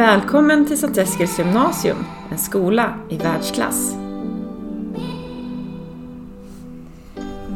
Välkommen 0.00 0.66
till 0.66 0.78
Sankt 0.78 0.98
Eskils 0.98 1.38
gymnasium, 1.38 2.04
en 2.30 2.38
skola 2.38 2.98
i 3.10 3.16
världsklass. 3.16 3.94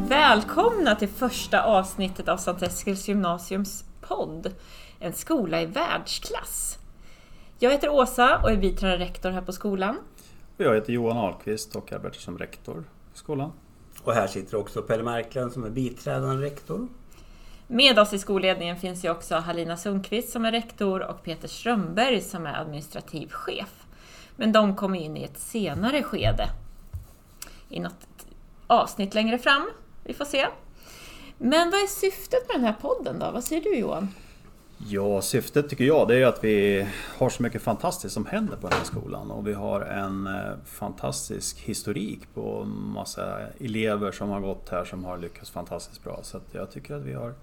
Välkomna 0.09 0.95
till 0.95 1.07
första 1.07 1.63
avsnittet 1.63 2.27
av 2.27 2.37
Sankt 2.37 2.61
Eskils 2.61 3.07
gymnasiums 3.07 3.85
podd, 4.01 4.53
En 4.99 5.13
skola 5.13 5.61
i 5.61 5.65
världsklass. 5.65 6.79
Jag 7.59 7.71
heter 7.71 7.89
Åsa 7.89 8.39
och 8.43 8.51
är 8.51 8.57
biträdande 8.57 9.05
rektor 9.05 9.29
här 9.29 9.41
på 9.41 9.51
skolan. 9.51 9.97
Och 10.57 10.63
jag 10.63 10.75
heter 10.75 10.93
Johan 10.93 11.17
Ahlqvist 11.17 11.75
och 11.75 11.93
arbetar 11.93 12.19
som 12.19 12.37
rektor 12.37 12.83
på 13.11 13.17
skolan. 13.17 13.51
Och 14.03 14.13
här 14.13 14.27
sitter 14.27 14.57
också 14.57 14.81
Pelle 14.81 15.03
Marklund 15.03 15.51
som 15.51 15.63
är 15.63 15.69
biträdande 15.69 16.45
rektor. 16.45 16.87
Med 17.67 17.99
oss 17.99 18.13
i 18.13 18.19
skolledningen 18.19 18.77
finns 18.77 19.05
ju 19.05 19.09
också 19.09 19.35
Halina 19.35 19.77
Sundqvist 19.77 20.29
som 20.29 20.45
är 20.45 20.51
rektor 20.51 21.01
och 21.01 21.23
Peter 21.23 21.47
Strömberg 21.47 22.21
som 22.21 22.45
är 22.45 22.61
administrativ 22.61 23.29
chef. 23.29 23.85
Men 24.35 24.51
de 24.51 24.75
kommer 24.75 24.99
in 24.99 25.17
i 25.17 25.23
ett 25.23 25.39
senare 25.39 26.03
skede. 26.03 26.49
I 27.69 27.79
något 27.79 28.07
avsnitt 28.67 29.13
längre 29.13 29.37
fram. 29.37 29.69
Vi 30.03 30.13
får 30.13 30.25
se. 30.25 30.47
Men 31.37 31.71
vad 31.71 31.79
är 31.79 31.87
syftet 31.87 32.47
med 32.47 32.55
den 32.55 32.65
här 32.65 32.75
podden 32.81 33.19
då? 33.19 33.31
Vad 33.31 33.43
säger 33.43 33.61
du 33.61 33.75
Johan? 33.75 34.09
Ja, 34.77 35.21
syftet 35.21 35.69
tycker 35.69 35.83
jag 35.83 36.07
det 36.07 36.15
är 36.15 36.25
att 36.25 36.43
vi 36.43 36.87
har 37.17 37.29
så 37.29 37.43
mycket 37.43 37.61
fantastiskt 37.61 38.13
som 38.13 38.25
händer 38.25 38.55
på 38.55 38.67
den 38.67 38.77
här 38.77 38.85
skolan 38.85 39.31
och 39.31 39.47
vi 39.47 39.53
har 39.53 39.81
en 39.81 40.27
eh, 40.27 40.53
fantastisk 40.65 41.59
historik 41.59 42.33
på 42.33 42.63
massa 42.65 43.39
elever 43.59 44.11
som 44.11 44.29
har 44.29 44.39
gått 44.39 44.69
här 44.69 44.85
som 44.85 45.05
har 45.05 45.17
lyckats 45.17 45.51
fantastiskt 45.51 46.03
bra. 46.03 46.19
Så 46.23 46.39
jag 46.51 46.71
tycker 46.71 46.95
att 46.95 47.01
vi 47.01 47.13
har 47.13 47.33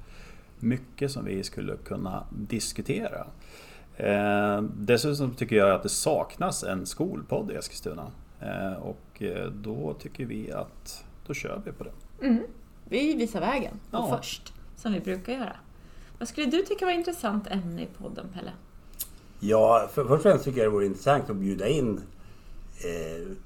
mycket 0.63 1.11
som 1.11 1.25
vi 1.25 1.45
skulle 1.45 1.77
kunna 1.77 2.27
diskutera. 2.31 3.27
Eh, 3.97 4.63
dessutom 4.77 5.35
tycker 5.35 5.57
jag 5.57 5.71
att 5.71 5.83
det 5.83 5.89
saknas 5.89 6.65
en 6.65 6.87
skolpodd 6.87 7.51
i 7.51 7.55
Eskilstuna. 7.55 8.07
Eh, 8.41 8.73
och 8.73 9.23
eh, 9.23 9.47
då 9.47 9.95
tycker 9.95 10.25
vi 10.25 10.53
att 10.53 11.05
då 11.27 11.35
kör 11.35 11.63
vi 11.65 11.73
på 11.73 11.85
det. 11.85 12.27
Mm. 12.27 12.43
Vi 12.89 13.15
visar 13.15 13.41
vägen 13.41 13.75
ja. 13.91 14.17
först, 14.17 14.53
som 14.77 14.93
vi 14.93 15.01
brukar 15.01 15.33
göra. 15.33 15.57
Vad 16.19 16.29
skulle 16.29 16.47
du 16.47 16.63
tycka 16.63 16.85
var 16.85 16.93
intressant 16.93 17.47
ämne 17.47 17.83
i 17.83 17.87
podden, 17.99 18.27
Pelle? 18.35 18.53
Ja, 19.41 19.89
för, 19.93 20.05
först 20.05 20.13
och 20.13 20.23
främst 20.23 20.45
tycker 20.45 20.59
jag 20.59 20.67
det 20.67 20.75
vore 20.75 20.87
intressant 20.87 21.31
att 21.31 21.37
bjuda 21.37 21.69
in 21.69 22.01
eh, 22.85 23.37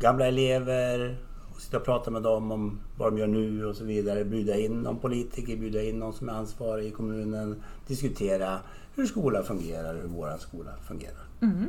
gamla 0.00 0.26
elever, 0.26 1.16
sitta 1.58 1.76
och 1.76 1.84
prata 1.84 2.10
med 2.10 2.22
dem 2.22 2.52
om 2.52 2.80
vad 2.96 3.12
de 3.12 3.18
gör 3.18 3.26
nu 3.26 3.66
och 3.66 3.76
så 3.76 3.84
vidare. 3.84 4.24
Bjuda 4.24 4.56
in 4.56 4.82
någon 4.82 4.98
politiker, 4.98 5.56
bjuda 5.56 5.82
in 5.82 5.98
någon 5.98 6.12
som 6.12 6.28
är 6.28 6.32
ansvarig 6.32 6.86
i 6.86 6.90
kommunen. 6.90 7.62
Diskutera 7.86 8.58
hur 8.94 9.06
skolan 9.06 9.44
fungerar 9.44 9.94
och 9.94 10.00
hur 10.00 10.08
vår 10.08 10.38
skola 10.38 10.70
fungerar. 10.88 11.24
Mm. 11.42 11.66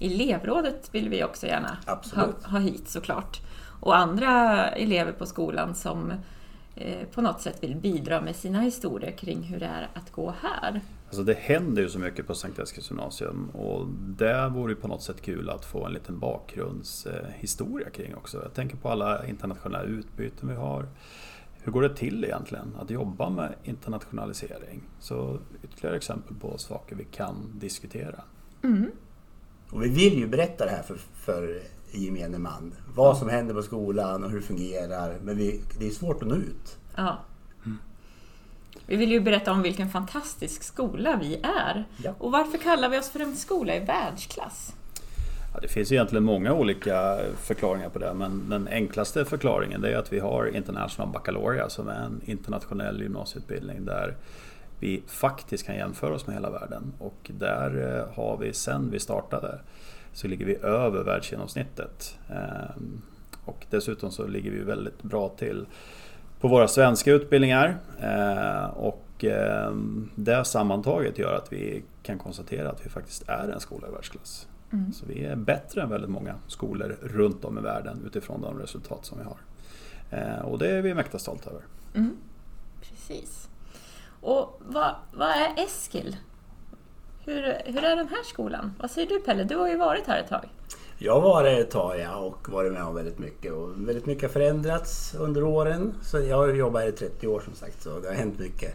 Elevrådet 0.00 0.88
vill 0.94 1.08
vi 1.08 1.24
också 1.24 1.46
gärna 1.46 1.78
ha, 2.14 2.32
ha 2.42 2.58
hit 2.58 2.88
såklart. 2.88 3.40
Och 3.80 3.96
andra 3.96 4.64
elever 4.68 5.12
på 5.12 5.26
skolan 5.26 5.74
som 5.74 6.12
på 7.12 7.20
något 7.20 7.40
sätt 7.40 7.62
vill 7.62 7.76
bidra 7.76 8.20
med 8.20 8.36
sina 8.36 8.60
historier 8.60 9.10
kring 9.10 9.42
hur 9.42 9.60
det 9.60 9.66
är 9.66 9.88
att 9.94 10.12
gå 10.12 10.34
här. 10.42 10.80
Alltså 11.06 11.22
det 11.22 11.38
händer 11.38 11.82
ju 11.82 11.88
så 11.88 11.98
mycket 11.98 12.26
på 12.26 12.34
Sankt 12.34 12.58
Eskils 12.58 12.90
gymnasium 12.90 13.50
och 13.50 13.86
det 13.88 14.48
vore 14.48 14.72
ju 14.72 14.76
på 14.76 14.88
något 14.88 15.02
sätt 15.02 15.22
kul 15.22 15.50
att 15.50 15.64
få 15.64 15.86
en 15.86 15.92
liten 15.92 16.18
bakgrundshistoria 16.18 17.90
kring 17.90 18.14
också. 18.14 18.42
Jag 18.42 18.54
tänker 18.54 18.76
på 18.76 18.90
alla 18.90 19.26
internationella 19.26 19.82
utbyten 19.82 20.48
vi 20.48 20.54
har. 20.54 20.88
Hur 21.62 21.72
går 21.72 21.82
det 21.82 21.96
till 21.96 22.24
egentligen 22.24 22.76
att 22.80 22.90
jobba 22.90 23.30
med 23.30 23.54
internationalisering? 23.64 24.82
Så 25.00 25.38
ytterligare 25.64 25.96
exempel 25.96 26.36
på 26.36 26.58
saker 26.58 26.96
vi 26.96 27.04
kan 27.04 27.52
diskutera. 27.54 28.20
Mm. 28.62 28.90
Och 29.70 29.84
vi 29.84 29.88
vill 29.88 30.18
ju 30.18 30.26
berätta 30.26 30.64
det 30.64 30.70
här 30.70 30.82
för, 30.82 30.96
för 31.14 31.62
gemene 31.90 32.38
man. 32.38 32.74
Vad 32.94 33.16
som 33.16 33.28
händer 33.28 33.54
på 33.54 33.62
skolan 33.62 34.24
och 34.24 34.30
hur 34.30 34.40
det 34.40 34.46
fungerar. 34.46 35.18
Men 35.22 35.36
vi, 35.36 35.60
det 35.78 35.86
är 35.86 35.90
svårt 35.90 36.22
att 36.22 36.28
nå 36.28 36.34
ut. 36.34 36.78
Ja. 36.96 37.18
Vi 38.86 38.96
vill 38.96 39.10
ju 39.10 39.20
berätta 39.20 39.52
om 39.52 39.62
vilken 39.62 39.88
fantastisk 39.88 40.62
skola 40.62 41.18
vi 41.22 41.34
är. 41.42 41.84
Ja. 42.04 42.14
Och 42.18 42.32
varför 42.32 42.58
kallar 42.58 42.88
vi 42.88 42.98
oss 42.98 43.10
för 43.10 43.20
en 43.20 43.36
skola 43.36 43.76
i 43.76 43.80
världsklass? 43.80 44.74
Ja, 45.54 45.60
det 45.60 45.68
finns 45.68 45.92
egentligen 45.92 46.24
många 46.24 46.52
olika 46.52 47.18
förklaringar 47.36 47.88
på 47.88 47.98
det 47.98 48.14
men 48.14 48.48
den 48.48 48.68
enklaste 48.68 49.24
förklaringen 49.24 49.84
är 49.84 49.96
att 49.96 50.12
vi 50.12 50.18
har 50.18 50.56
International 50.56 51.12
Baccalaureate 51.12 51.70
som 51.70 51.88
är 51.88 52.04
en 52.04 52.20
internationell 52.24 53.02
gymnasieutbildning 53.02 53.84
där 53.84 54.16
vi 54.80 55.02
faktiskt 55.06 55.66
kan 55.66 55.74
jämföra 55.74 56.14
oss 56.14 56.26
med 56.26 56.36
hela 56.36 56.50
världen 56.50 56.92
och 56.98 57.30
där 57.38 57.98
eh, 57.98 58.14
har 58.16 58.36
vi 58.36 58.52
sen 58.52 58.90
vi 58.90 59.00
startade 59.00 59.58
så 60.16 60.28
ligger 60.28 60.46
vi 60.46 60.56
över 60.56 61.04
världsgenomsnittet. 61.04 62.18
Ehm, 62.28 63.02
och 63.44 63.66
dessutom 63.70 64.10
så 64.10 64.26
ligger 64.26 64.50
vi 64.50 64.58
väldigt 64.58 65.02
bra 65.02 65.28
till 65.28 65.66
på 66.40 66.48
våra 66.48 66.68
svenska 66.68 67.12
utbildningar. 67.12 67.78
Eh, 68.00 68.64
och 68.64 69.24
ehm, 69.24 70.10
det 70.14 70.44
sammantaget 70.44 71.18
gör 71.18 71.34
att 71.34 71.52
vi 71.52 71.82
kan 72.02 72.18
konstatera 72.18 72.70
att 72.70 72.86
vi 72.86 72.90
faktiskt 72.90 73.28
är 73.28 73.48
en 73.48 73.60
skola 73.60 73.88
i 73.88 73.90
världsklass. 73.90 74.48
Mm. 74.72 74.92
Så 74.92 75.06
vi 75.06 75.24
är 75.24 75.36
bättre 75.36 75.82
än 75.82 75.88
väldigt 75.88 76.10
många 76.10 76.34
skolor 76.46 76.96
runt 77.02 77.44
om 77.44 77.58
i 77.58 77.60
världen 77.60 78.02
utifrån 78.06 78.40
de 78.40 78.58
resultat 78.58 79.04
som 79.04 79.18
vi 79.18 79.24
har. 79.24 79.38
Och 80.42 80.58
det 80.58 80.70
är 80.70 80.82
vi 80.82 80.94
mäkta 80.94 81.18
stolta 81.18 81.50
över. 81.50 81.62
Mm. 81.94 82.16
Precis. 82.80 83.48
Och 84.20 84.60
vad, 84.66 84.94
vad 85.12 85.28
är 85.28 85.64
Eskil? 85.64 86.16
Hur, 87.26 87.42
hur 87.64 87.84
är 87.84 87.96
den 87.96 88.08
här 88.08 88.24
skolan? 88.24 88.72
Vad 88.78 88.90
säger 88.90 89.08
du 89.08 89.20
Pelle? 89.20 89.44
Du 89.44 89.56
har 89.56 89.68
ju 89.68 89.76
varit 89.76 90.06
här 90.06 90.20
ett 90.20 90.28
tag. 90.28 90.48
Jag 90.98 91.12
har 91.12 91.20
varit 91.20 91.58
ett 91.58 91.70
tag 91.70 92.00
ja, 92.00 92.16
och 92.16 92.48
varit 92.48 92.72
med 92.72 92.82
om 92.82 92.94
väldigt 92.94 93.18
mycket. 93.18 93.52
Och 93.52 93.88
väldigt 93.88 94.06
mycket 94.06 94.22
har 94.22 94.28
förändrats 94.28 95.14
under 95.14 95.42
åren. 95.42 95.94
Så 96.02 96.20
jag 96.20 96.36
har 96.36 96.48
jobbat 96.48 96.82
här 96.82 96.88
i 96.88 96.92
30 96.92 97.26
år 97.26 97.40
som 97.40 97.54
sagt, 97.54 97.82
så 97.82 98.00
det 98.00 98.08
har 98.08 98.14
hänt 98.14 98.38
mycket. 98.38 98.74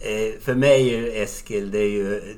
Eh, 0.00 0.40
för 0.40 0.54
mig 0.54 0.94
är 0.94 1.22
Eskil, 1.22 1.70
det 1.70 1.78
är 1.78 1.90
ju 1.90 2.34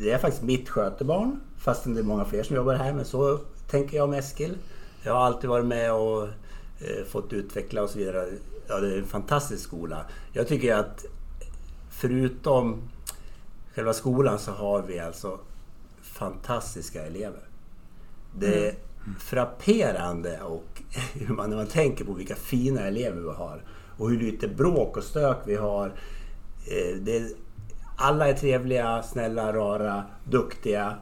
det 0.00 0.10
är 0.10 0.18
faktiskt 0.18 0.42
mitt 0.42 0.68
skötebarn. 0.68 1.40
Fastän 1.58 1.94
det 1.94 2.00
är 2.00 2.04
många 2.04 2.24
fler 2.24 2.42
som 2.42 2.56
jobbar 2.56 2.74
här, 2.74 2.92
men 2.92 3.04
så 3.04 3.38
tänker 3.70 3.96
jag 3.96 4.04
om 4.04 4.14
Eskil. 4.14 4.58
Jag 5.02 5.12
har 5.12 5.20
alltid 5.20 5.50
varit 5.50 5.66
med 5.66 5.92
och 5.92 6.22
eh, 6.22 7.04
fått 7.08 7.32
utveckla 7.32 7.82
och 7.82 7.90
så 7.90 7.98
vidare. 7.98 8.26
Ja, 8.68 8.80
det 8.80 8.94
är 8.94 8.98
en 8.98 9.06
fantastisk 9.06 9.62
skola. 9.62 10.04
Jag 10.32 10.48
tycker 10.48 10.74
att 10.74 11.04
förutom 11.90 12.82
själva 13.74 13.92
skolan 13.92 14.38
så 14.38 14.50
har 14.50 14.82
vi 14.82 14.98
alltså 14.98 15.38
fantastiska 16.02 17.06
elever. 17.06 17.42
Det 18.38 18.66
är 18.66 18.70
mm. 18.70 19.18
frapperande 19.18 20.40
och 20.40 20.82
hur 21.14 21.34
man, 21.34 21.50
när 21.50 21.56
man 21.56 21.66
tänker 21.66 22.04
på 22.04 22.12
vilka 22.12 22.34
fina 22.34 22.80
elever 22.80 23.20
vi 23.20 23.28
har 23.28 23.62
och 23.98 24.10
hur 24.10 24.20
lite 24.20 24.48
bråk 24.48 24.96
och 24.96 25.04
stök 25.04 25.38
vi 25.44 25.56
har. 25.56 25.86
Eh, 25.86 26.96
det, 26.96 27.36
alla 27.96 28.28
är 28.28 28.32
trevliga, 28.32 29.02
snälla, 29.02 29.52
rara, 29.52 30.04
duktiga. 30.24 30.94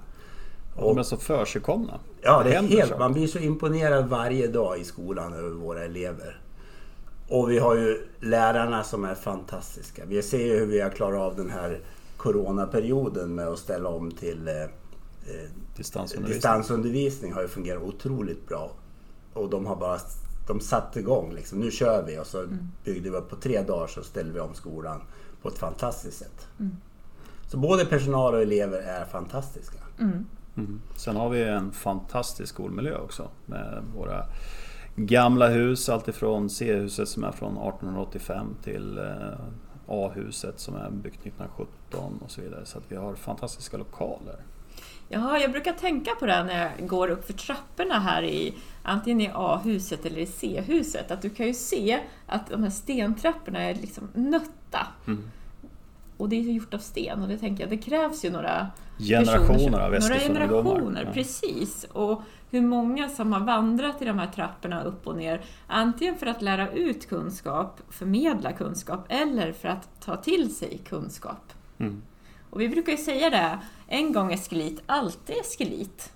Och, 0.76 0.94
de 0.94 0.98
är 0.98 1.02
så 1.02 1.16
försigkomna. 1.16 2.00
Ja, 2.22 2.42
det 2.42 2.54
är 2.54 2.62
helt, 2.62 2.98
man 2.98 3.12
blir 3.12 3.26
så 3.26 3.38
imponerad 3.38 4.08
varje 4.08 4.46
dag 4.46 4.78
i 4.78 4.84
skolan 4.84 5.32
över 5.32 5.50
våra 5.50 5.84
elever. 5.84 6.40
Och 7.28 7.50
vi 7.50 7.58
har 7.58 7.74
ju 7.74 8.06
lärarna 8.20 8.84
som 8.84 9.04
är 9.04 9.14
fantastiska. 9.14 10.02
Vi 10.06 10.22
ser 10.22 10.46
ju 10.46 10.58
hur 10.58 10.66
vi 10.66 10.80
har 10.80 10.90
klarat 10.90 11.20
av 11.20 11.36
den 11.36 11.50
här 11.50 11.80
coronaperioden 12.22 13.34
med 13.34 13.48
att 13.48 13.58
ställa 13.58 13.88
om 13.88 14.10
till 14.10 14.48
eh, 14.48 14.54
eh 14.54 14.68
distansundervisning. 15.76 16.34
distansundervisning 16.34 17.32
har 17.32 17.42
ju 17.42 17.48
fungerat 17.48 17.82
otroligt 17.82 18.48
bra. 18.48 18.72
Och 19.32 19.50
de 19.50 19.66
har 19.66 19.76
bara 19.76 19.98
de 20.46 20.60
satte 20.60 21.00
igång 21.00 21.32
liksom. 21.32 21.58
Nu 21.58 21.70
kör 21.70 22.02
vi 22.06 22.18
och 22.18 22.26
så 22.26 22.38
mm. 22.38 22.68
byggde 22.84 23.10
vi 23.10 23.16
upp 23.16 23.30
på 23.30 23.36
tre 23.36 23.62
dagar 23.62 23.86
så 23.86 24.02
ställde 24.02 24.32
vi 24.32 24.40
om 24.40 24.54
skolan 24.54 25.00
på 25.42 25.48
ett 25.48 25.58
fantastiskt 25.58 26.18
sätt. 26.18 26.48
Mm. 26.60 26.76
Så 27.46 27.58
både 27.58 27.84
personal 27.84 28.34
och 28.34 28.42
elever 28.42 28.78
är 28.78 29.04
fantastiska. 29.04 29.78
Mm. 29.98 30.26
Mm. 30.56 30.80
Sen 30.96 31.16
har 31.16 31.28
vi 31.28 31.42
en 31.42 31.72
fantastisk 31.72 32.54
skolmiljö 32.54 32.98
också 32.98 33.28
med 33.46 33.82
våra 33.96 34.24
gamla 34.96 35.48
hus, 35.48 35.88
alltifrån 35.88 36.50
C-huset 36.50 37.08
som 37.08 37.24
är 37.24 37.32
från 37.32 37.52
1885 37.52 38.46
till 38.62 38.98
eh, 38.98 39.04
A-huset 39.92 40.60
som 40.60 40.74
är 40.76 40.90
byggt 40.90 41.26
1917 41.26 42.18
och 42.24 42.30
så 42.30 42.40
vidare. 42.40 42.66
Så 42.66 42.78
att 42.78 42.84
vi 42.88 42.96
har 42.96 43.14
fantastiska 43.14 43.76
lokaler. 43.76 44.36
Ja, 45.08 45.38
jag 45.38 45.52
brukar 45.52 45.72
tänka 45.72 46.10
på 46.14 46.26
det 46.26 46.44
när 46.44 46.72
jag 46.78 46.88
går 46.88 47.10
upp 47.10 47.26
för 47.26 47.32
trapporna 47.32 47.98
här 47.98 48.22
i 48.22 48.54
antingen 48.82 49.20
i 49.20 49.30
A-huset 49.34 50.06
eller 50.06 50.18
i 50.18 50.26
C-huset. 50.26 51.10
Att 51.10 51.22
du 51.22 51.30
kan 51.30 51.46
ju 51.46 51.54
se 51.54 52.00
att 52.26 52.50
de 52.50 52.62
här 52.62 52.70
stentrapporna 52.70 53.62
är 53.62 53.74
liksom 53.74 54.08
nötta. 54.14 54.86
Mm. 55.06 55.22
Och 56.16 56.28
det 56.28 56.36
är 56.36 56.42
gjort 56.42 56.74
av 56.74 56.78
sten 56.78 57.22
och 57.22 57.28
det 57.28 57.38
tänker 57.38 57.62
jag, 57.62 57.70
det 57.70 57.78
krävs 57.78 58.24
ju 58.24 58.30
några 58.30 58.66
generationer 58.98 59.80
av 59.80 59.90
Några 59.90 60.18
generationer, 60.18 61.04
ja. 61.04 61.12
precis. 61.12 61.84
Och 61.84 62.22
hur 62.52 62.60
många 62.60 63.08
som 63.08 63.32
har 63.32 63.40
vandrat 63.40 64.02
i 64.02 64.04
de 64.04 64.18
här 64.18 64.26
trapporna 64.26 64.84
upp 64.84 65.06
och 65.06 65.16
ner, 65.16 65.44
antingen 65.66 66.16
för 66.16 66.26
att 66.26 66.42
lära 66.42 66.70
ut 66.70 67.08
kunskap, 67.08 67.80
förmedla 67.88 68.52
kunskap, 68.52 69.04
eller 69.08 69.52
för 69.52 69.68
att 69.68 69.88
ta 70.00 70.16
till 70.16 70.54
sig 70.54 70.78
kunskap. 70.78 71.52
Mm. 71.78 72.02
Och 72.50 72.60
vi 72.60 72.68
brukar 72.68 72.92
ju 72.92 72.98
säga 72.98 73.30
det, 73.30 73.58
en 73.86 74.12
gång 74.12 74.32
Eskelit, 74.32 74.82
alltid 74.86 75.36
Eskelit. 75.36 76.12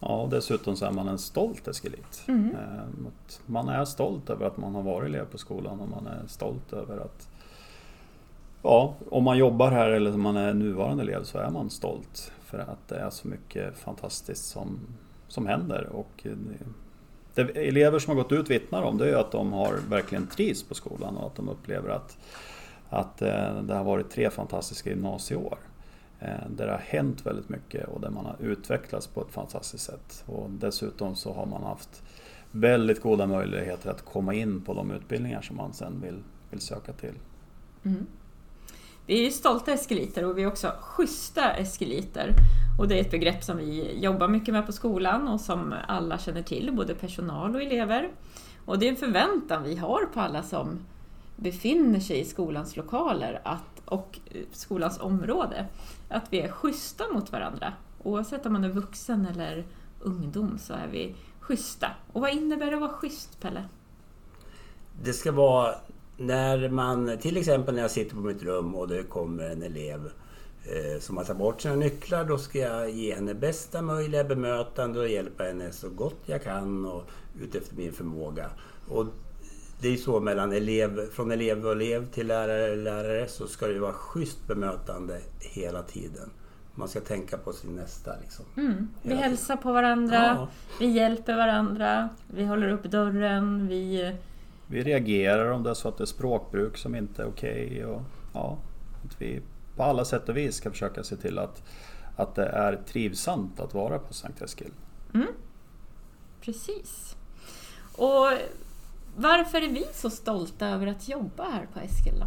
Ja, 0.00 0.22
och 0.22 0.28
dessutom 0.28 0.76
så 0.76 0.86
är 0.86 0.92
man 0.92 1.08
en 1.08 1.18
stolt 1.18 1.68
eskelit. 1.68 2.22
Mm. 2.28 2.50
Eh, 2.50 3.10
Man 3.46 3.68
är 3.68 3.84
stolt 3.84 4.30
över 4.30 4.46
att 4.46 4.56
man 4.56 4.74
har 4.74 4.82
varit 4.82 5.08
elev 5.08 5.24
på 5.24 5.38
skolan 5.38 5.80
och 5.80 5.88
man 5.88 6.06
är 6.06 6.26
stolt 6.26 6.72
över 6.72 6.96
att 6.96 7.28
Ja, 8.62 8.94
om 9.10 9.24
man 9.24 9.38
jobbar 9.38 9.70
här 9.70 9.90
eller 9.90 10.14
om 10.14 10.20
man 10.20 10.36
är 10.36 10.54
nuvarande 10.54 11.02
elev 11.02 11.24
så 11.24 11.38
är 11.38 11.50
man 11.50 11.70
stolt 11.70 12.32
för 12.44 12.58
att 12.58 12.88
det 12.88 12.96
är 12.96 13.10
så 13.10 13.28
mycket 13.28 13.78
fantastiskt 13.78 14.44
som, 14.44 14.78
som 15.28 15.46
händer. 15.46 15.88
Och 15.92 16.26
eh, 16.26 16.32
det 17.34 17.68
elever 17.68 17.98
som 17.98 18.16
har 18.16 18.22
gått 18.22 18.32
ut 18.32 18.50
vittnar 18.50 18.82
om 18.82 18.98
det 18.98 19.10
är 19.10 19.16
att 19.16 19.32
de 19.32 19.52
har 19.52 19.74
verkligen 19.88 20.26
trivs 20.26 20.62
på 20.62 20.74
skolan 20.74 21.16
och 21.16 21.26
att 21.26 21.36
de 21.36 21.48
upplever 21.48 21.88
att, 21.88 22.18
att 22.88 23.22
eh, 23.22 23.62
det 23.62 23.74
har 23.74 23.84
varit 23.84 24.10
tre 24.10 24.30
fantastiska 24.30 24.90
gymnasieår. 24.90 25.58
Eh, 26.20 26.48
där 26.50 26.66
det 26.66 26.72
har 26.72 26.78
hänt 26.78 27.26
väldigt 27.26 27.48
mycket 27.48 27.88
och 27.88 28.00
där 28.00 28.10
man 28.10 28.24
har 28.24 28.36
utvecklats 28.40 29.06
på 29.06 29.20
ett 29.20 29.30
fantastiskt 29.30 29.84
sätt. 29.84 30.24
Och 30.26 30.50
dessutom 30.50 31.16
så 31.16 31.32
har 31.32 31.46
man 31.46 31.62
haft 31.62 32.02
väldigt 32.50 33.02
goda 33.02 33.26
möjligheter 33.26 33.90
att 33.90 34.04
komma 34.04 34.34
in 34.34 34.60
på 34.60 34.74
de 34.74 34.90
utbildningar 34.90 35.42
som 35.42 35.56
man 35.56 35.72
sen 35.72 36.00
vill, 36.00 36.22
vill 36.50 36.60
söka 36.60 36.92
till. 36.92 37.14
Mm. 37.84 38.06
Vi 39.06 39.26
är 39.26 39.30
stolta 39.30 39.72
eskeliter 39.72 40.24
och 40.24 40.38
vi 40.38 40.42
är 40.42 40.46
också 40.46 40.72
schyssta 40.80 41.52
eskeliter. 41.52 42.34
Och 42.78 42.88
det 42.88 42.94
är 42.94 43.00
ett 43.00 43.10
begrepp 43.10 43.44
som 43.44 43.56
vi 43.56 43.98
jobbar 44.00 44.28
mycket 44.28 44.54
med 44.54 44.66
på 44.66 44.72
skolan 44.72 45.28
och 45.28 45.40
som 45.40 45.74
alla 45.88 46.18
känner 46.18 46.42
till, 46.42 46.72
både 46.72 46.94
personal 46.94 47.54
och 47.54 47.62
elever. 47.62 48.10
Och 48.64 48.78
det 48.78 48.86
är 48.86 48.90
en 48.90 48.96
förväntan 48.96 49.62
vi 49.62 49.76
har 49.76 50.06
på 50.14 50.20
alla 50.20 50.42
som 50.42 50.78
befinner 51.36 52.00
sig 52.00 52.20
i 52.20 52.24
skolans 52.24 52.76
lokaler 52.76 53.40
att, 53.44 53.82
och 53.84 54.18
skolans 54.52 55.00
område, 55.00 55.66
att 56.08 56.26
vi 56.30 56.40
är 56.40 56.48
schyssta 56.48 57.04
mot 57.12 57.32
varandra. 57.32 57.72
Oavsett 58.02 58.46
om 58.46 58.52
man 58.52 58.64
är 58.64 58.68
vuxen 58.68 59.26
eller 59.26 59.64
ungdom 60.00 60.58
så 60.58 60.72
är 60.72 60.88
vi 60.92 61.14
schyssta. 61.40 61.90
Och 62.12 62.20
vad 62.20 62.30
innebär 62.30 62.66
det 62.66 62.74
att 62.74 62.80
vara 62.80 62.92
schysst, 62.92 63.40
Pelle? 63.40 63.64
Det 65.02 65.12
ska 65.12 65.32
vara 65.32 65.74
när 66.16 66.68
man, 66.68 67.18
till 67.18 67.36
exempel 67.36 67.74
när 67.74 67.82
jag 67.82 67.90
sitter 67.90 68.14
på 68.14 68.20
mitt 68.20 68.42
rum 68.42 68.74
och 68.74 68.88
det 68.88 69.02
kommer 69.02 69.50
en 69.50 69.62
elev 69.62 70.10
som 71.00 71.16
har 71.16 71.24
tagit 71.24 71.38
bort 71.38 71.60
sina 71.60 71.74
nycklar, 71.74 72.24
då 72.24 72.38
ska 72.38 72.58
jag 72.58 72.90
ge 72.90 73.14
henne 73.14 73.34
bästa 73.34 73.82
möjliga 73.82 74.24
bemötande 74.24 75.00
och 75.00 75.08
hjälpa 75.08 75.44
henne 75.44 75.72
så 75.72 75.88
gott 75.88 76.20
jag 76.26 76.42
kan 76.42 76.86
och 76.86 77.02
utefter 77.40 77.76
min 77.76 77.92
förmåga. 77.92 78.50
Och 78.88 79.06
det 79.80 79.88
är 79.88 79.96
så 79.96 80.20
mellan 80.20 80.52
elev, 80.52 81.10
från 81.10 81.30
elev 81.30 81.66
och 81.66 81.72
elev 81.72 82.06
till 82.06 82.26
lärare 82.26 82.70
och 82.70 82.76
lärare 82.76 83.28
så 83.28 83.46
ska 83.46 83.66
det 83.66 83.78
vara 83.78 83.92
schysst 83.92 84.46
bemötande 84.46 85.20
hela 85.40 85.82
tiden. 85.82 86.30
Man 86.74 86.88
ska 86.88 87.00
tänka 87.00 87.38
på 87.38 87.52
sin 87.52 87.74
nästa. 87.74 88.12
Liksom, 88.22 88.44
mm. 88.56 88.88
Vi 89.02 89.14
hälsar 89.14 89.56
på 89.56 89.72
varandra, 89.72 90.16
ja. 90.16 90.48
vi 90.80 90.86
hjälper 90.86 91.36
varandra, 91.36 92.08
vi 92.26 92.44
håller 92.44 92.68
upp 92.68 92.84
dörren, 92.84 93.68
vi... 93.68 94.12
Vi 94.66 94.82
reagerar 94.82 95.50
om 95.50 95.62
det 95.62 95.70
är 95.70 95.74
så 95.74 95.88
att 95.88 95.98
det 95.98 96.04
är 96.04 96.06
språkbruk 96.06 96.76
som 96.76 96.94
inte 96.94 97.22
är 97.22 97.26
okej. 97.26 97.66
Okay 97.66 97.84
och, 97.84 98.02
ja, 98.32 98.58
att 99.04 99.22
vi 99.22 99.40
på 99.76 99.82
alla 99.82 100.04
sätt 100.04 100.28
och 100.28 100.36
vis 100.36 100.56
ska 100.56 100.70
försöka 100.70 101.04
se 101.04 101.16
till 101.16 101.38
att, 101.38 101.62
att 102.16 102.34
det 102.34 102.46
är 102.46 102.76
trivsamt 102.86 103.60
att 103.60 103.74
vara 103.74 103.98
på 103.98 104.14
Sankt 104.14 104.42
Eskil. 104.42 104.72
Mm. 105.14 105.28
Precis. 106.40 107.16
Och 107.96 108.32
varför 109.16 109.62
är 109.62 109.68
vi 109.68 109.86
så 109.92 110.10
stolta 110.10 110.68
över 110.68 110.86
att 110.86 111.08
jobba 111.08 111.44
här 111.44 111.66
på 111.72 111.80
Eskil 111.80 112.20
då? 112.20 112.26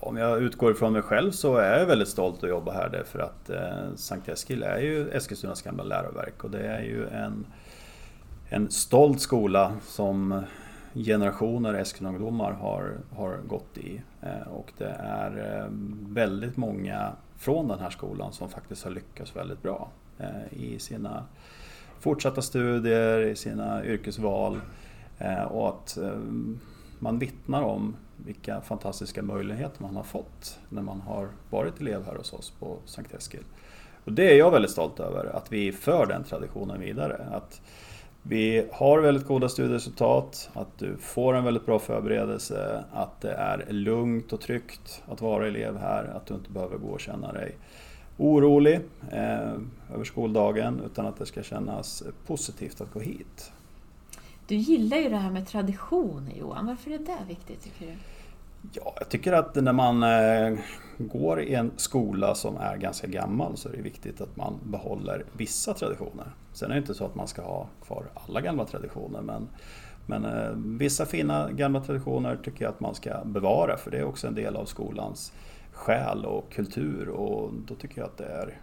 Om 0.00 0.16
jag 0.16 0.42
utgår 0.42 0.72
ifrån 0.72 0.92
mig 0.92 1.02
själv 1.02 1.30
så 1.30 1.56
är 1.56 1.78
jag 1.78 1.86
väldigt 1.86 2.08
stolt 2.08 2.44
att 2.44 2.50
jobba 2.50 2.72
här 2.72 2.88
därför 2.88 3.18
att 3.18 3.50
eh, 3.50 3.94
Sankt 3.96 4.28
Eskil 4.28 4.62
är 4.62 4.78
ju 4.78 5.10
Eskilstunas 5.10 5.62
gamla 5.62 5.84
läroverk 5.84 6.44
och 6.44 6.50
det 6.50 6.66
är 6.66 6.82
ju 6.82 7.08
en, 7.08 7.46
en 8.48 8.70
stolt 8.70 9.20
skola 9.20 9.72
som 9.82 10.42
generationer 11.04 11.74
Eskilstuna-ungdomar 11.74 12.52
har, 12.52 12.98
har 13.16 13.36
gått 13.36 13.78
i. 13.78 14.02
Eh, 14.22 14.48
och 14.48 14.72
det 14.78 14.96
är 14.98 15.60
eh, 15.60 15.66
väldigt 16.14 16.56
många 16.56 17.12
från 17.36 17.68
den 17.68 17.78
här 17.78 17.90
skolan 17.90 18.32
som 18.32 18.48
faktiskt 18.48 18.84
har 18.84 18.90
lyckats 18.90 19.36
väldigt 19.36 19.62
bra 19.62 19.90
eh, 20.18 20.60
i 20.60 20.78
sina 20.78 21.24
fortsatta 22.00 22.42
studier, 22.42 23.20
i 23.20 23.36
sina 23.36 23.84
yrkesval. 23.84 24.60
Och 25.48 25.68
att 25.68 25.98
man 26.98 27.18
vittnar 27.18 27.62
om 27.62 27.96
vilka 28.16 28.60
fantastiska 28.60 29.22
möjligheter 29.22 29.82
man 29.82 29.96
har 29.96 30.02
fått 30.02 30.58
när 30.68 30.82
man 30.82 31.00
har 31.00 31.28
varit 31.50 31.80
elev 31.80 32.04
här 32.06 32.14
hos 32.14 32.32
oss 32.32 32.50
på 32.50 32.76
Sankt 32.84 33.14
Eskil. 33.14 33.44
Och 34.04 34.12
det 34.12 34.32
är 34.32 34.36
jag 34.38 34.50
väldigt 34.50 34.70
stolt 34.70 35.00
över, 35.00 35.36
att 35.36 35.52
vi 35.52 35.72
för 35.72 36.06
den 36.06 36.24
traditionen 36.24 36.80
vidare. 36.80 37.26
Att 37.32 37.60
vi 38.28 38.66
har 38.72 39.00
väldigt 39.00 39.26
goda 39.26 39.48
studieresultat, 39.48 40.50
att 40.52 40.78
du 40.78 40.96
får 40.96 41.34
en 41.34 41.44
väldigt 41.44 41.66
bra 41.66 41.78
förberedelse, 41.78 42.84
att 42.92 43.20
det 43.20 43.32
är 43.32 43.66
lugnt 43.72 44.32
och 44.32 44.40
tryggt 44.40 45.02
att 45.08 45.20
vara 45.20 45.46
elev 45.46 45.78
här, 45.78 46.04
att 46.04 46.26
du 46.26 46.34
inte 46.34 46.50
behöver 46.50 46.78
gå 46.78 46.88
och 46.88 47.00
känna 47.00 47.32
dig 47.32 47.54
orolig 48.16 48.80
eh, 49.12 49.52
över 49.94 50.04
skoldagen 50.04 50.80
utan 50.86 51.06
att 51.06 51.18
det 51.18 51.26
ska 51.26 51.42
kännas 51.42 52.02
positivt 52.26 52.80
att 52.80 52.92
gå 52.92 53.00
hit. 53.00 53.52
Du 54.46 54.54
gillar 54.54 54.96
ju 54.96 55.08
det 55.08 55.16
här 55.16 55.30
med 55.30 55.46
tradition 55.46 56.30
Johan, 56.38 56.66
varför 56.66 56.90
är 56.90 56.98
det 56.98 57.18
viktigt 57.28 57.62
tycker 57.62 57.86
du? 57.86 57.92
Ja, 58.72 58.94
jag 58.98 59.08
tycker 59.08 59.32
att 59.32 59.54
när 59.54 59.72
man 59.72 60.02
eh, 60.02 60.58
går 60.98 61.40
i 61.40 61.54
en 61.54 61.70
skola 61.76 62.34
som 62.34 62.56
är 62.56 62.76
ganska 62.76 63.06
gammal 63.06 63.56
så 63.56 63.68
är 63.68 63.72
det 63.72 63.82
viktigt 63.82 64.20
att 64.20 64.36
man 64.36 64.58
behåller 64.62 65.24
vissa 65.32 65.74
traditioner. 65.74 66.26
Sen 66.52 66.70
är 66.70 66.74
det 66.74 66.80
inte 66.80 66.94
så 66.94 67.04
att 67.04 67.14
man 67.14 67.28
ska 67.28 67.42
ha 67.42 67.68
kvar 67.86 68.04
alla 68.14 68.40
gamla 68.40 68.64
traditioner 68.64 69.22
men, 69.22 69.48
men 70.06 70.24
eh, 70.24 70.50
vissa 70.78 71.06
fina 71.06 71.50
gamla 71.50 71.80
traditioner 71.80 72.36
tycker 72.36 72.64
jag 72.64 72.72
att 72.72 72.80
man 72.80 72.94
ska 72.94 73.24
bevara 73.24 73.76
för 73.76 73.90
det 73.90 73.98
är 73.98 74.04
också 74.04 74.26
en 74.26 74.34
del 74.34 74.56
av 74.56 74.64
skolans 74.64 75.32
själ 75.72 76.24
och 76.24 76.52
kultur 76.52 77.08
och 77.08 77.52
då 77.66 77.74
tycker 77.74 78.00
jag 78.00 78.06
att 78.06 78.18
det 78.18 78.24
är 78.26 78.60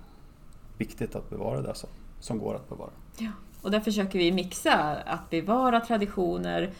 viktigt 0.78 1.16
att 1.16 1.30
bevara 1.30 1.62
det 1.62 1.76
som, 1.76 1.90
som 2.20 2.40
går 2.40 2.56
att 2.56 2.70
bevara. 2.70 2.90
Ja. 3.18 3.32
Och 3.62 3.72
där 3.72 3.80
försöker 3.80 4.20
vi 4.20 4.32
mixa 4.32 4.98
att 5.06 5.30
bevara 5.30 5.80
traditioner 5.80 6.72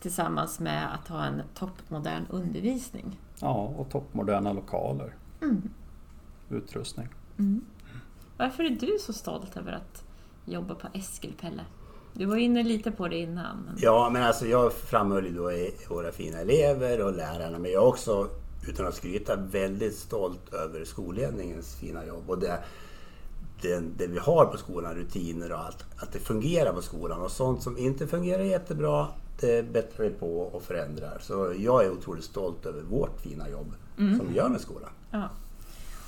tillsammans 0.00 0.60
med 0.60 0.94
att 0.94 1.08
ha 1.08 1.24
en 1.24 1.42
toppmodern 1.54 2.26
undervisning. 2.30 3.18
Ja, 3.40 3.74
och 3.76 3.90
toppmoderna 3.90 4.52
lokaler. 4.52 5.14
Mm. 5.42 5.70
Utrustning. 6.48 7.08
Mm. 7.38 7.64
Varför 8.36 8.64
är 8.64 8.70
du 8.70 8.98
så 9.00 9.12
stolt 9.12 9.56
över 9.56 9.72
att 9.72 10.04
jobba 10.44 10.74
på 10.74 10.88
Eskilpelle? 10.92 11.64
Du 12.12 12.24
var 12.24 12.36
inne 12.36 12.62
lite 12.62 12.90
på 12.90 13.08
det 13.08 13.16
innan. 13.16 13.56
Men... 13.66 13.74
Ja, 13.78 14.10
men 14.12 14.22
alltså 14.22 14.46
jag 14.46 14.72
framhöll 14.72 15.26
ju 15.26 15.32
då 15.32 15.52
våra 15.94 16.12
fina 16.12 16.38
elever 16.38 17.04
och 17.04 17.12
lärarna, 17.12 17.58
men 17.58 17.72
jag 17.72 17.82
är 17.82 17.88
också, 17.88 18.28
utan 18.68 18.86
att 18.86 18.94
skryta, 18.94 19.36
väldigt 19.36 19.96
stolt 19.96 20.54
över 20.54 20.84
skolledningens 20.84 21.76
fina 21.76 22.06
jobb. 22.06 22.30
Och 22.30 22.38
det, 22.38 22.58
det, 23.62 23.80
det, 23.96 24.06
vi 24.06 24.18
har 24.18 24.46
på 24.46 24.56
skolan, 24.58 24.94
rutiner 24.94 25.52
och 25.52 25.58
allt, 25.58 25.84
att 25.96 26.12
det 26.12 26.18
fungerar 26.18 26.72
på 26.72 26.82
skolan. 26.82 27.20
Och 27.20 27.30
sånt 27.30 27.62
som 27.62 27.78
inte 27.78 28.06
fungerar 28.06 28.42
jättebra, 28.42 29.08
det 29.40 29.72
bättrar 29.72 30.04
vi 30.04 30.10
på 30.10 30.40
och 30.40 30.62
förändrar. 30.62 31.18
Så 31.20 31.54
jag 31.58 31.84
är 31.84 31.90
otroligt 31.90 32.24
stolt 32.24 32.66
över 32.66 32.82
vårt 32.82 33.20
fina 33.20 33.48
jobb 33.48 33.74
mm. 33.98 34.18
som 34.18 34.28
vi 34.28 34.36
gör 34.36 34.48
med 34.48 34.60
skolan. 34.60 34.90
Ja. 35.10 35.28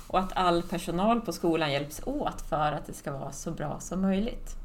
Och 0.07 0.19
att 0.19 0.31
all 0.35 0.63
personal 0.63 1.21
på 1.21 1.33
skolan 1.33 1.71
hjälps 1.71 2.01
åt 2.05 2.41
för 2.41 2.71
att 2.71 2.85
det 2.85 2.93
ska 2.93 3.11
vara 3.11 3.31
så 3.31 3.51
bra 3.51 3.79
som 3.79 4.01
möjligt. 4.01 4.55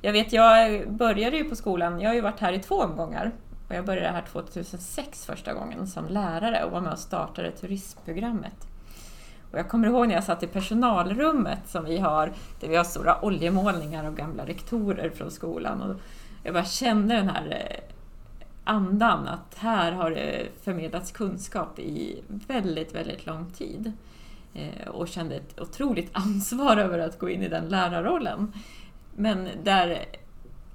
Jag 0.00 0.12
vet, 0.12 0.32
jag 0.32 0.90
började 0.92 1.36
ju 1.36 1.44
på 1.44 1.56
skolan, 1.56 2.00
jag 2.00 2.10
har 2.10 2.14
ju 2.14 2.20
varit 2.20 2.40
här 2.40 2.52
i 2.52 2.58
två 2.58 2.74
omgångar. 2.74 3.32
Och 3.68 3.74
jag 3.74 3.84
började 3.84 4.08
här 4.08 4.24
2006 4.32 5.26
första 5.26 5.52
gången 5.52 5.86
som 5.86 6.08
lärare 6.08 6.64
och 6.64 6.70
var 6.70 6.80
med 6.80 6.92
och 6.92 6.98
startade 6.98 7.50
turismprogrammet. 7.50 8.68
Och 9.52 9.58
jag 9.58 9.68
kommer 9.68 9.88
ihåg 9.88 10.08
när 10.08 10.14
jag 10.14 10.24
satt 10.24 10.42
i 10.42 10.46
personalrummet 10.46 11.68
som 11.68 11.84
vi 11.84 11.98
har, 11.98 12.32
där 12.60 12.68
vi 12.68 12.76
har 12.76 12.84
stora 12.84 13.24
oljemålningar 13.24 14.04
av 14.04 14.14
gamla 14.14 14.46
rektorer 14.46 15.10
från 15.10 15.30
skolan. 15.30 15.82
Och 15.82 15.96
jag 16.42 16.54
bara 16.54 16.64
kände 16.64 17.14
den 17.14 17.28
här 17.28 17.46
eh, 17.50 17.94
andan, 18.64 19.28
att 19.28 19.54
här 19.58 19.92
har 19.92 20.10
det 20.10 20.48
förmedlats 20.62 21.12
kunskap 21.12 21.78
i 21.78 22.22
väldigt, 22.28 22.94
väldigt 22.94 23.26
lång 23.26 23.50
tid. 23.50 23.92
Eh, 24.54 24.88
och 24.88 25.08
kände 25.08 25.34
ett 25.34 25.60
otroligt 25.60 26.10
ansvar 26.12 26.76
över 26.76 26.98
att 26.98 27.18
gå 27.18 27.30
in 27.30 27.42
i 27.42 27.48
den 27.48 27.68
lärarrollen. 27.68 28.52
Men 29.16 29.48
där 29.62 30.04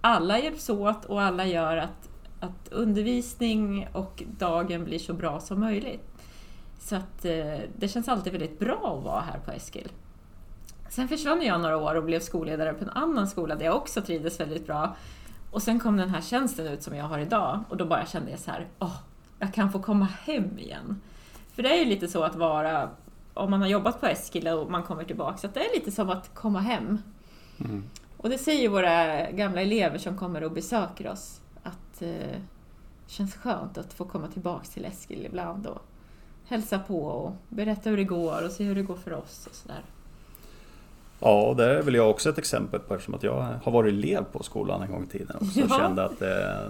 alla 0.01 0.39
hjälps 0.39 0.69
åt 0.69 1.05
och 1.05 1.21
alla 1.21 1.45
gör 1.45 1.77
att, 1.77 2.09
att 2.39 2.71
undervisning 2.71 3.87
och 3.93 4.23
dagen 4.39 4.83
blir 4.83 4.99
så 4.99 5.13
bra 5.13 5.39
som 5.39 5.59
möjligt. 5.59 6.03
Så 6.87 6.95
att 6.95 7.25
eh, 7.25 7.59
det 7.77 7.87
känns 7.87 8.07
alltid 8.07 8.33
väldigt 8.33 8.59
bra 8.59 8.97
att 8.97 9.03
vara 9.03 9.21
här 9.21 9.39
på 9.39 9.51
Eskil. 9.51 9.91
Sen 10.89 11.07
försvann 11.07 11.41
jag 11.41 11.61
några 11.61 11.77
år 11.77 11.95
och 11.95 12.03
blev 12.03 12.19
skolledare 12.19 12.73
på 12.73 12.83
en 12.83 12.89
annan 12.89 13.27
skola 13.27 13.55
där 13.55 13.65
jag 13.65 13.75
också 13.75 14.01
trivdes 14.01 14.39
väldigt 14.39 14.65
bra. 14.65 14.95
Och 15.51 15.63
sen 15.63 15.79
kom 15.79 15.97
den 15.97 16.09
här 16.09 16.21
tjänsten 16.21 16.67
ut 16.67 16.83
som 16.83 16.95
jag 16.95 17.05
har 17.05 17.19
idag 17.19 17.63
och 17.69 17.77
då 17.77 17.85
bara 17.85 18.05
kände 18.05 18.31
jag 18.31 18.39
så 18.39 18.51
här, 18.51 18.67
åh, 18.79 18.95
jag 19.39 19.53
kan 19.53 19.71
få 19.71 19.79
komma 19.79 20.05
hem 20.05 20.59
igen. 20.59 21.01
För 21.51 21.63
det 21.63 21.69
är 21.69 21.79
ju 21.79 21.85
lite 21.85 22.07
så 22.07 22.23
att 22.23 22.35
vara 22.35 22.89
om 23.33 23.51
man 23.51 23.61
har 23.61 23.67
jobbat 23.67 23.99
på 23.99 24.05
Eskil 24.05 24.47
och 24.47 24.71
man 24.71 24.83
kommer 24.83 25.03
tillbaka, 25.03 25.37
så 25.37 25.47
det 25.47 25.59
är 25.59 25.75
lite 25.75 25.91
som 25.91 26.09
att 26.09 26.35
komma 26.35 26.59
hem. 26.59 27.01
Mm. 27.59 27.83
Och 28.17 28.29
det 28.29 28.37
säger 28.37 28.69
våra 28.69 29.31
gamla 29.31 29.61
elever 29.61 29.97
som 29.97 30.17
kommer 30.17 30.43
och 30.43 30.51
besöker 30.51 31.07
oss, 31.07 31.41
att 31.63 32.01
eh, 32.01 32.09
det 33.05 33.13
känns 33.13 33.35
skönt 33.35 33.77
att 33.77 33.93
få 33.93 34.05
komma 34.05 34.27
tillbaka 34.27 34.65
till 34.65 34.85
Eskil 34.85 35.25
ibland 35.25 35.67
och 35.67 35.81
hälsa 36.47 36.79
på 36.79 37.03
och 37.05 37.31
berätta 37.49 37.89
hur 37.89 37.97
det 37.97 38.03
går 38.03 38.45
och 38.45 38.51
se 38.51 38.63
hur 38.63 38.75
det 38.75 38.81
går 38.83 38.95
för 38.95 39.13
oss 39.13 39.47
och 39.49 39.55
sådär. 39.55 39.81
Ja, 41.19 41.53
det 41.57 41.65
är 41.77 41.81
väl 41.81 41.95
jag 41.95 42.09
också 42.09 42.29
ett 42.29 42.37
exempel 42.37 42.79
på 42.79 42.93
eftersom 42.93 43.13
att 43.13 43.23
jag 43.23 43.41
har 43.63 43.71
varit 43.71 43.93
elev 43.93 44.23
på 44.23 44.43
skolan 44.43 44.81
en 44.81 44.91
gång 44.91 45.03
i 45.03 45.07
tiden 45.07 45.35
och 45.37 45.45
Ja. 45.55 45.67
kände 45.67 46.05
att 46.05 46.19
det 46.19 46.67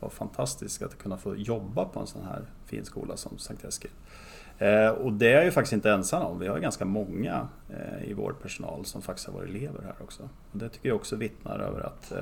var 0.00 0.08
fantastiskt 0.08 0.82
att 0.82 0.98
kunna 0.98 1.16
få 1.16 1.36
jobba 1.36 1.84
på 1.84 2.00
en 2.00 2.06
sån 2.06 2.22
här 2.24 2.42
fin 2.66 2.84
skola 2.84 3.16
som 3.16 3.38
Sankt 3.38 3.64
Eskil. 3.64 3.90
Eh, 4.58 4.88
och 4.88 5.12
det 5.12 5.26
är 5.28 5.34
jag 5.34 5.44
ju 5.44 5.50
faktiskt 5.50 5.72
inte 5.72 5.90
ensam 5.90 6.22
om. 6.22 6.38
Vi 6.38 6.46
har 6.48 6.58
ganska 6.58 6.84
många 6.84 7.48
eh, 7.70 8.10
i 8.10 8.12
vår 8.12 8.32
personal 8.32 8.84
som 8.84 9.02
faktiskt 9.02 9.26
har 9.28 9.34
varit 9.34 9.48
elever 9.50 9.82
här 9.82 9.94
också. 10.00 10.22
Och 10.52 10.58
det 10.58 10.68
tycker 10.68 10.88
jag 10.88 10.96
också 10.96 11.16
vittnar 11.16 11.58
över 11.58 11.80
att, 11.80 12.12
eh, 12.12 12.18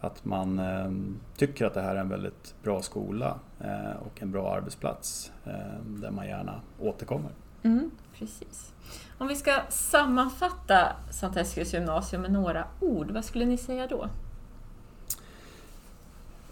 att 0.00 0.24
man 0.24 0.58
eh, 0.58 0.90
tycker 1.36 1.66
att 1.66 1.74
det 1.74 1.80
här 1.80 1.96
är 1.96 2.00
en 2.00 2.08
väldigt 2.08 2.54
bra 2.62 2.82
skola 2.82 3.38
eh, 3.60 3.96
och 4.06 4.22
en 4.22 4.32
bra 4.32 4.54
arbetsplats 4.54 5.32
eh, 5.44 5.82
där 5.84 6.10
man 6.10 6.26
gärna 6.26 6.60
återkommer. 6.80 7.30
Mm, 7.62 7.90
precis. 8.18 8.72
Om 9.18 9.28
vi 9.28 9.36
ska 9.36 9.60
sammanfatta 9.68 10.96
Sankt 11.10 11.36
Eskils 11.36 11.74
gymnasium 11.74 12.22
med 12.22 12.32
några 12.32 12.64
ord, 12.80 13.10
vad 13.10 13.24
skulle 13.24 13.44
ni 13.44 13.56
säga 13.56 13.86
då? 13.86 14.08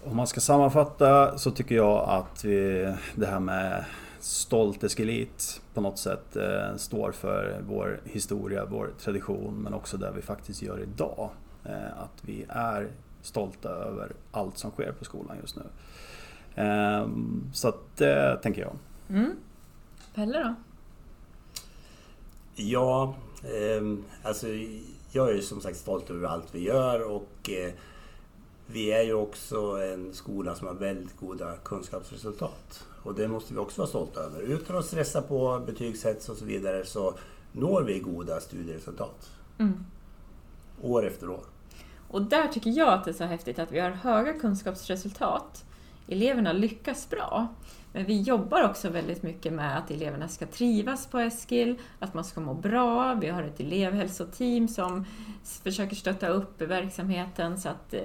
Om 0.05 0.17
man 0.17 0.27
ska 0.27 0.41
sammanfatta 0.41 1.39
så 1.39 1.51
tycker 1.51 1.75
jag 1.75 2.09
att 2.09 2.45
vi, 2.45 2.95
det 3.15 3.27
här 3.27 3.41
med 3.41 3.85
stolt 4.21 4.85
Eskilit 4.85 5.61
på 5.75 5.81
något 5.81 5.99
sätt 5.99 6.37
eh, 6.37 6.77
står 6.77 7.13
för 7.13 7.61
vår 7.69 8.01
historia, 8.05 8.65
vår 8.65 8.91
tradition 9.01 9.63
men 9.63 9.75
också 9.75 9.97
det 9.97 10.13
vi 10.17 10.23
faktiskt 10.23 10.63
gör 10.63 10.81
idag. 10.83 11.31
Eh, 11.65 12.03
att 12.03 12.19
vi 12.23 12.45
är 12.49 12.91
stolta 13.27 13.69
över 13.69 14.13
allt 14.31 14.59
som 14.59 14.71
sker 14.71 14.93
på 14.93 15.05
skolan 15.05 15.37
just 15.41 15.57
nu. 15.57 15.63
Eh, 16.63 17.09
så 17.53 17.69
att 17.69 17.97
det 17.97 18.39
tänker 18.43 18.63
jag. 18.63 18.77
Mm. 19.09 19.37
Pelle 20.15 20.39
då? 20.39 20.55
Ja, 22.55 23.15
ehm, 23.55 24.05
alltså 24.23 24.47
jag 25.13 25.31
är 25.31 25.35
ju 25.35 25.43
som 25.43 25.61
sagt 25.61 25.77
stolt 25.77 26.11
över 26.11 26.29
allt 26.29 26.55
vi 26.55 26.63
gör 26.63 27.11
och 27.11 27.51
eh, 27.51 27.73
vi 28.67 28.93
är 28.93 29.03
ju 29.03 29.15
också 29.15 29.57
en 29.61 30.15
skola 30.15 30.55
som 30.55 30.67
har 30.67 30.75
väldigt 30.75 31.17
goda 31.17 31.57
kunskapsresultat. 31.65 32.85
Och 33.03 33.15
det 33.15 33.29
måste 33.29 33.55
vi 33.55 33.59
också 33.59 33.81
vara 33.81 33.89
stolta 33.89 34.21
över. 34.21 34.41
Utan 34.41 34.77
att 34.77 34.85
stressa 34.85 35.23
på 35.23 35.63
betygshets 35.67 36.29
och 36.29 36.37
så 36.37 36.45
vidare 36.45 36.85
så 36.85 37.15
når 37.53 37.83
vi 37.83 37.99
goda 37.99 38.41
studieresultat. 38.41 39.31
Mm. 39.59 39.85
År 40.83 41.07
efter 41.07 41.31
år. 41.31 41.45
Och 42.09 42.23
där 42.23 42.49
tycker 42.49 42.71
jag 42.71 42.89
att 42.89 43.05
det 43.05 43.11
är 43.11 43.15
så 43.15 43.25
häftigt 43.25 43.59
att 43.59 43.73
vi 43.73 43.79
har 43.79 43.91
höga 43.91 44.33
kunskapsresultat. 44.33 45.65
Eleverna 46.09 46.53
lyckas 46.53 47.11
bra. 47.11 47.49
Men 47.93 48.05
vi 48.05 48.21
jobbar 48.21 48.63
också 48.63 48.89
väldigt 48.89 49.23
mycket 49.23 49.53
med 49.53 49.79
att 49.79 49.91
eleverna 49.91 50.29
ska 50.29 50.47
trivas 50.47 51.07
på 51.07 51.19
Eskil, 51.19 51.79
att 51.99 52.15
man 52.15 52.25
ska 52.25 52.41
må 52.41 52.55
bra. 52.55 53.15
Vi 53.15 53.29
har 53.29 53.43
ett 53.43 53.61
elevhälsoteam 53.61 54.69
som 54.69 55.05
försöker 55.63 55.97
stötta 55.97 56.29
upp 56.29 56.63
verksamheten 56.63 57.61
så 57.61 57.69
att 57.69 57.95
eh, 57.95 58.01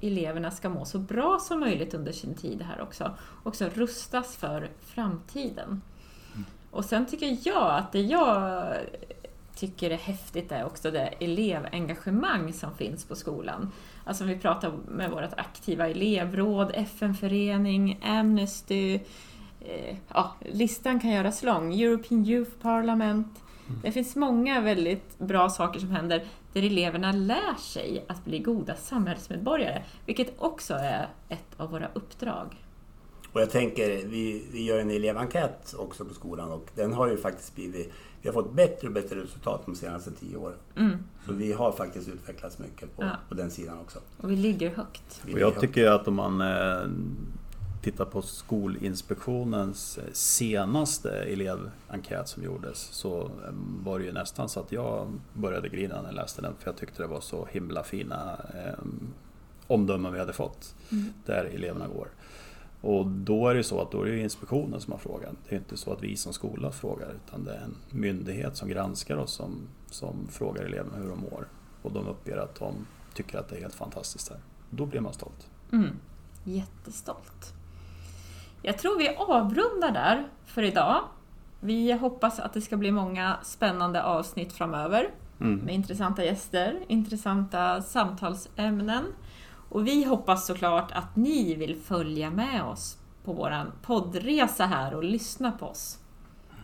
eleverna 0.00 0.50
ska 0.50 0.68
må 0.68 0.84
så 0.84 0.98
bra 0.98 1.38
som 1.40 1.60
möjligt 1.60 1.94
under 1.94 2.12
sin 2.12 2.34
tid 2.34 2.62
här 2.62 2.80
också. 2.80 3.16
Också 3.42 3.68
rustas 3.74 4.36
för 4.36 4.70
framtiden. 4.80 5.82
Och 6.70 6.84
sen 6.84 7.06
tycker 7.06 7.38
jag 7.42 7.78
att 7.78 7.92
det 7.92 8.00
jag 8.00 8.64
tycker 9.54 9.90
är 9.90 9.96
häftigt 9.96 10.52
är 10.52 10.64
också 10.64 10.90
det 10.90 11.06
elevengagemang 11.20 12.52
som 12.52 12.74
finns 12.74 13.04
på 13.04 13.14
skolan. 13.14 13.72
Alltså 14.04 14.24
vi 14.24 14.38
pratar 14.38 14.72
med 14.88 15.10
vårt 15.10 15.32
aktiva 15.36 15.88
elevråd, 15.88 16.70
FN-förening, 16.74 18.00
Amnesty, 18.02 18.94
eh, 19.60 19.96
ja, 20.08 20.34
listan 20.40 21.00
kan 21.00 21.10
göras 21.10 21.42
lång. 21.42 21.74
European 21.80 22.26
Youth 22.26 22.50
Parliament. 22.62 23.42
Det 23.82 23.92
finns 23.92 24.16
många 24.16 24.60
väldigt 24.60 25.18
bra 25.18 25.50
saker 25.50 25.80
som 25.80 25.90
händer 25.90 26.24
där 26.52 26.62
eleverna 26.62 27.12
lär 27.12 27.54
sig 27.58 28.04
att 28.08 28.24
bli 28.24 28.38
goda 28.38 28.74
samhällsmedborgare, 28.74 29.82
vilket 30.06 30.34
också 30.38 30.74
är 30.74 31.08
ett 31.28 31.60
av 31.60 31.70
våra 31.70 31.88
uppdrag. 31.94 32.56
Och 33.32 33.40
jag 33.40 33.50
tänker, 33.50 33.88
vi, 34.06 34.44
vi 34.52 34.64
gör 34.64 34.78
en 34.78 34.90
elevenkät 34.90 35.74
också 35.78 36.04
på 36.04 36.14
skolan 36.14 36.52
och 36.52 36.66
den 36.74 36.92
har 36.92 37.08
ju 37.08 37.16
faktiskt 37.16 37.54
blivit... 37.54 37.92
Vi 38.22 38.28
har 38.28 38.32
fått 38.32 38.52
bättre 38.52 38.86
och 38.88 38.92
bättre 38.94 39.22
resultat 39.22 39.62
de 39.66 39.74
senaste 39.74 40.10
tio 40.10 40.36
åren. 40.36 40.56
Mm. 40.76 40.96
Så 41.26 41.32
vi 41.32 41.52
har 41.52 41.72
faktiskt 41.72 42.08
utvecklats 42.08 42.58
mycket 42.58 42.96
på, 42.96 43.02
Ja. 43.02 43.10
på 43.28 43.34
den 43.34 43.50
sidan 43.50 43.78
också. 43.78 43.98
Och 44.16 44.30
vi 44.30 44.36
ligger 44.36 44.70
högt. 44.70 45.20
Vi 45.26 45.34
Och 45.34 45.38
jag 45.40 45.50
har- 45.50 45.60
tycker 45.60 45.86
att 45.90 46.08
om 46.08 46.14
man 46.14 46.40
eh, 46.40 46.88
tittar 47.82 48.04
på 48.04 48.22
Skolinspektionens 48.22 49.98
eh, 49.98 50.04
senaste 50.12 51.10
elevenkät 51.10 52.28
som 52.28 52.42
gjordes 52.42 52.78
så 52.78 53.20
eh, 53.22 53.30
var 53.84 53.98
det 53.98 54.04
ju 54.04 54.12
nästan 54.12 54.48
så 54.48 54.60
att 54.60 54.72
jag 54.72 55.08
började 55.34 55.68
grina 55.68 56.00
när 56.02 56.08
jag 56.08 56.14
läste 56.14 56.42
den 56.42 56.52
för 56.58 56.68
jag 56.68 56.76
tyckte 56.76 57.02
det 57.02 57.06
var 57.08 57.20
så 57.20 57.48
himla 57.50 57.82
fina 57.82 58.36
eh, 58.54 58.84
omdömen 59.66 60.12
vi 60.12 60.18
hade 60.18 60.32
fått 60.32 60.74
Mm. 60.92 61.04
där 61.26 61.44
eleverna 61.44 61.86
går. 61.88 62.08
Och 62.82 63.06
då 63.06 63.48
är 63.48 63.54
det 63.54 63.64
så 63.64 63.80
att 63.80 63.90
då 63.90 64.02
är 64.02 64.06
det 64.10 64.18
inspektionen 64.18 64.80
som 64.80 64.92
har 64.92 64.98
frågat. 64.98 65.34
Det 65.48 65.54
är 65.54 65.58
inte 65.58 65.76
så 65.76 65.92
att 65.92 66.02
vi 66.02 66.16
som 66.16 66.32
skola 66.32 66.70
frågar 66.72 67.14
utan 67.26 67.44
det 67.44 67.54
är 67.54 67.60
en 67.60 67.76
myndighet 67.90 68.56
som 68.56 68.68
granskar 68.68 69.16
oss 69.16 69.32
som, 69.32 69.68
som 69.90 70.28
frågar 70.30 70.62
eleverna 70.64 70.96
hur 70.96 71.08
de 71.08 71.20
mår. 71.20 71.48
Och 71.82 71.92
de 71.92 72.06
uppger 72.08 72.36
att 72.36 72.54
de 72.54 72.74
tycker 73.14 73.38
att 73.38 73.48
det 73.48 73.56
är 73.56 73.60
helt 73.60 73.74
fantastiskt 73.74 74.28
här. 74.28 74.38
Då 74.70 74.86
blir 74.86 75.00
man 75.00 75.12
stolt. 75.12 75.50
Mm. 75.72 75.96
Jättestolt. 76.44 77.54
Jag 78.62 78.78
tror 78.78 78.98
vi 78.98 79.08
avrundar 79.08 79.90
där 79.92 80.28
för 80.44 80.62
idag. 80.62 81.00
Vi 81.60 81.92
hoppas 81.92 82.40
att 82.40 82.52
det 82.52 82.60
ska 82.60 82.76
bli 82.76 82.90
många 82.90 83.36
spännande 83.42 84.02
avsnitt 84.02 84.52
framöver 84.52 85.10
Mm. 85.40 85.58
med 85.58 85.74
intressanta 85.74 86.24
gäster, 86.24 86.84
intressanta 86.88 87.82
samtalsämnen. 87.82 89.04
Och 89.72 89.86
vi 89.86 90.04
hoppas 90.04 90.46
såklart 90.46 90.92
att 90.92 91.16
ni 91.16 91.54
vill 91.54 91.76
följa 91.76 92.30
med 92.30 92.64
oss 92.64 92.98
på 93.24 93.32
vår 93.32 93.72
poddresa 93.82 94.66
här 94.66 94.94
och 94.94 95.04
lyssna 95.04 95.52
på 95.52 95.66
oss. 95.66 95.98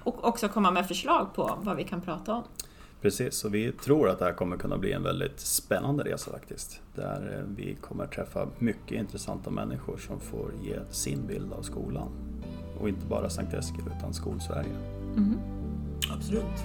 Och 0.05 0.25
också 0.25 0.49
komma 0.49 0.71
med 0.71 0.89
förslag 0.89 1.35
på 1.35 1.59
vad 1.63 1.77
vi 1.77 1.85
kan 1.85 2.01
prata 2.01 2.35
om. 2.35 2.43
Precis, 3.03 3.45
och 3.45 3.55
vi 3.55 3.73
tror 3.73 4.09
att 4.09 4.19
det 4.19 4.25
här 4.25 4.33
kommer 4.33 4.57
kunna 4.57 4.79
bli 4.79 4.93
en 4.93 5.03
väldigt 5.03 5.41
spännande 5.41 6.05
resa 6.05 6.31
faktiskt. 6.31 6.81
Där 6.95 7.37
eh, 7.39 7.55
vi 7.57 7.75
kommer 7.75 8.07
träffa 8.07 8.49
mycket 8.59 8.99
intressanta 8.99 9.51
människor 9.51 9.97
som 9.97 10.21
får 10.21 10.53
ge 10.63 10.79
sin 10.91 11.27
bild 11.27 11.53
av 11.53 11.63
skolan. 11.63 12.09
Och 12.81 12.89
inte 12.89 13.07
bara 13.07 13.31
Sankt 13.31 13.55
Eskil 13.55 13.85
utan 13.99 14.15
Skolsverige. 14.15 14.77
Mhm. 15.15 15.39
Absolut. 16.17 16.65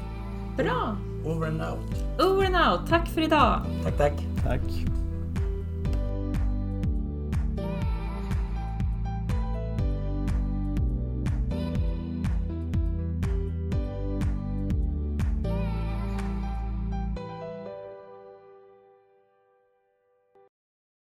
Bra! 0.57 0.97
Over 1.25 1.47
and 1.47 1.61
out. 1.61 2.21
Over 2.27 2.45
and 2.45 2.55
out. 2.55 2.89
Tack 2.89 3.09
för 3.09 3.21
idag! 3.21 3.61
Tack, 3.83 3.97
tack. 3.97 4.13
Tack! 4.43 5.02